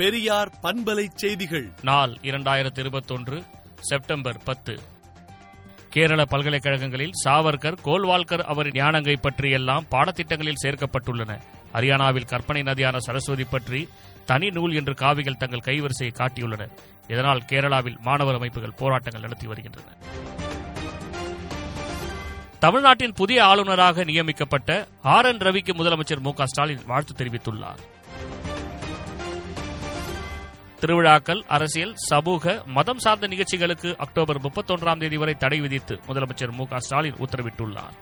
பெரியார் 0.00 0.52
பண்பலை 0.62 1.06
செய்திகள். 1.14 1.72
நாள் 1.82 2.16
இரண்டாயிரத்தி 2.22 2.78
இருபத்தொன்று 2.78 3.42
செப்டம்பர் 3.80 4.36
பத்து. 4.44 4.80
கேரள 5.88 6.24
பல்கலைக்கழகங்களில் 6.24 7.10
சாவர்கர் 7.24 7.76
கோல்வால்கர் 7.84 8.40
அவரின் 8.40 8.72
ஞானங்கை 8.72 9.16
பற்றியெல்லாம் 9.20 9.86
பாடத்திட்டங்களில் 9.90 10.62
சேர்க்கப்பட்டுள்ளன. 10.62 11.40
ஹரியானாவில் 11.74 12.26
கற்பனை 12.26 12.62
நதியான 12.62 12.96
சரஸ்வதி 12.96 13.44
பற்றி 13.44 13.88
தனி 14.24 14.50
நூல் 14.50 14.74
என்று 14.74 14.94
காவிகள் 14.94 15.36
தங்கள் 15.36 15.64
கைவரிசையை 15.64 16.14
காட்டியுள்ளனர் 16.14 16.70
இதனால் 17.08 17.42
கேரளாவில் 17.48 18.00
மாணவர் 18.00 18.34
அமைப்புகள் 18.34 18.78
போராட்டங்கள் 18.78 19.22
நடத்தி 19.22 19.46
வருகின்றன. 19.46 19.86
தமிழ்நாட்டின் 22.58 23.12
புதிய 23.12 23.44
ஆளுநராக 23.44 24.04
நியமிக்கப்பட்ட 24.04 24.86
ஆர் 25.02 25.26
என் 25.26 25.38
ரவிக்கு 25.38 25.74
முதலமைச்சர் 25.74 26.20
மு 26.20 26.32
க 26.32 26.46
ஸ்டாலின் 26.46 26.86
வாழ்த்து 26.86 27.24
தெரிவித்துள்ளார். 27.24 27.98
திருவிழாக்கள் 30.80 31.44
அரசியல் 31.48 31.92
சமூக 31.94 32.62
மதம் 32.66 32.98
சார்ந்த 32.98 33.26
நிகழ்ச்சிகளுக்கு 33.26 33.96
அக்டோபர் 33.96 34.40
முப்பத்தொன்றாம் 34.40 34.98
தேதி 34.98 35.16
வரை 35.16 35.34
தடை 35.34 35.60
விதித்து 35.60 36.00
முதலமைச்சர் 36.08 36.50
மு 36.50 36.64
ஸ்டாலின் 36.76 37.14
உத்தரவிட்டுள்ளார். 37.14 37.96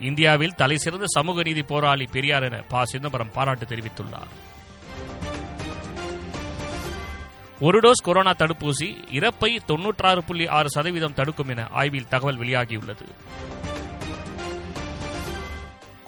இந்தியாவில் 0.00 0.54
தலைசிறந்த 0.54 1.04
சமூக 1.06 1.42
நீதி 1.42 1.62
போராளி 1.62 2.06
பெரியார் 2.12 2.42
என 2.42 2.64
ப. 2.68 2.84
சிதம்பரம் 2.84 3.30
பாராட்டு 3.32 3.64
தெரிவித்துள்ளார். 3.64 4.32
ஒரு 7.60 7.80
டோஸ் 7.80 8.04
கொரோனா 8.04 8.30
தடுப்பூசி 8.30 8.96
இறப்பை 9.10 9.58
தொன்னூற்றாறு 9.66 10.24
புள்ளி 10.24 10.46
ஆறு 10.46 10.70
சதவீதம் 10.70 11.14
தடுக்கும் 11.14 11.48
என 11.48 11.66
ஆய்வில் 11.70 12.08
தகவல் 12.08 12.38
வெளியாகியுள்ளது. 12.38 13.06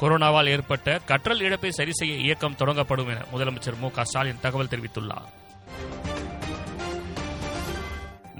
கொரோனாவால் 0.00 0.48
ஏற்பட்ட 0.48 1.00
கற்றல் 1.06 1.40
இழப்பை 1.40 1.70
சரி 1.70 1.92
செய்ய 1.92 2.14
இயக்கம் 2.14 2.56
தொடங்கப்படும் 2.58 3.08
என 3.08 3.24
முதலமைச்சர் 3.34 3.78
மு 3.78 3.90
க 3.90 4.04
ஸ்டாலின் 4.04 4.40
தகவல் 4.40 4.66
தெரிவித்துள்ளார். 4.66 5.28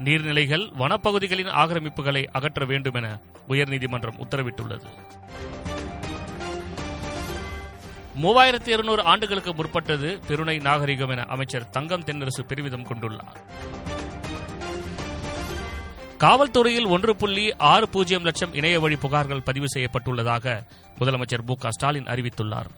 நீர்நிலைகள் 0.03 0.71
வனப்பகுதிகளின் 0.79 1.51
ஆக்கிரமிப்புகளை 1.51 2.25
அகற்ற 2.31 2.65
வேண்டும் 2.65 2.93
என 2.93 3.19
உயர்நீதிமன்றம் 3.49 4.19
உத்தரவிட்டுள்ளது. 4.27 4.85
மூவாயிரத்தி 8.21 8.67
இருநூறு 8.67 9.03
ஆண்டுகளுக்கு 9.03 9.53
முற்பட்டது 9.53 10.19
பெருணை 10.27 10.57
நாகரிகம் 10.57 11.09
என 11.09 11.23
அமைச்சர் 11.23 11.69
தங்கம் 11.69 12.03
தென்னரசு 12.03 12.41
பெருமிதம் 12.47 12.87
கொண்டுள்ளார். 12.87 13.35
காவல்துறையில் 16.17 16.87
ஒன்று 16.87 17.15
புள்ளி 17.15 17.55
ஆறு 17.57 17.89
பூஜ்ஜியம் 17.89 18.23
லட்சம் 18.23 18.53
இணைய 18.53 18.79
வழி 18.79 18.95
புகார்கள் 18.95 19.43
பதிவு 19.43 19.65
செய்யப்பட்டுள்ளதாக 19.75 20.63
முதலமைச்சர் 20.99 21.43
மு 21.45 21.55
ஸ்டாலின் 21.69 22.03
அறிவித்துள்ளார். 22.03 22.69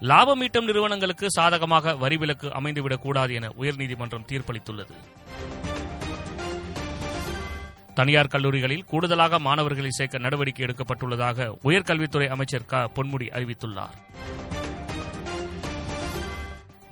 லாபம் 0.00 0.40
ஈட்டும் 0.40 0.64
நிறுவனங்களுக்கு 0.64 1.30
சாதகமாக 1.30 1.94
வரி 1.96 2.16
விலக்கு 2.16 2.48
அமைந்துவிடக்கூடாது 2.48 3.32
என 3.32 3.48
உயர்நீதிமன்றம் 3.48 4.26
தீர்ப்பளித்துள்ளது. 4.32 4.94
தனியார் 7.94 8.26
கல்லூரிகளில் 8.26 8.84
கூடுதலாக 8.84 9.38
மாணவர்களை 9.38 9.90
சேர்க்க 9.90 10.18
நடவடிக்கை 10.18 10.66
எடுக்கப்பட்டுள்ளதாக 10.66 11.56
உயர்கல்வித்துறை 11.64 12.28
அமைச்சர் 12.28 12.64
க. 12.64 12.90
பொன்முடி 12.94 13.28
அறிவித்துள்ளாா் 13.28 13.94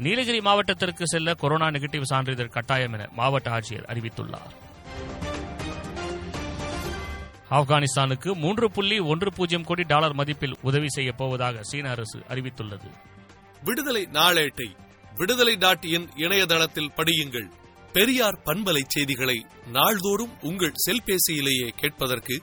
நீலகிரி 0.00 0.40
மாவட்டத்திற்கு 0.40 1.06
செல்ல 1.06 1.34
கொரோனா 1.34 1.66
நெகட்டிவ் 1.66 2.02
சான்றிதழ் 2.02 2.48
கட்டாயம் 2.48 2.92
என 2.92 3.08
மாவட்ட 3.12 3.50
ஆட்சியர் 3.50 3.88
அறிவித்துள்ளார். 3.88 4.50
ஆப்கானிஸ்தானுக்கு 7.50 8.34
மூன்று 8.34 8.70
புள்ளி 8.70 8.98
ஒன்று 8.98 9.32
பூஜ்ஜியம் 9.32 9.64
கோடி 9.64 9.82
டாலர் 9.82 10.14
மதிப்பில் 10.14 10.54
உதவி 10.62 10.88
செய்யப் 10.88 11.18
போவதாக 11.18 11.62
சீன 11.62 11.90
அரசு 11.90 12.18
அறிவித்துள்ளது. 12.18 12.90
விடுதலை 13.64 14.08
நாளேட்டை 14.12 14.76
விடுதலை 15.16 15.56
டாட் 15.56 15.84
இன் 15.84 16.08
இணையதளத்தில் 16.16 16.92
படியுங்கள். 16.96 17.50
பெரியார் 17.92 18.42
பண்பலை 18.44 18.80
செய்திகளை 18.86 19.46
நாள்தோறும் 19.72 20.40
உங்கள் 20.40 20.72
செல்பேசியிலேயே 20.88 21.68
கேட்பதற்கு 21.68 22.42